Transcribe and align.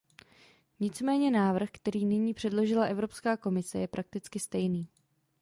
Nicméně 0.79 1.31
návrh, 1.31 1.69
který 1.71 2.05
nyní 2.05 2.33
předložila 2.33 2.85
Evropská 2.85 3.37
komise 3.37 3.79
je 3.79 3.87
prakticky 3.87 4.39
stejný. 4.39 4.87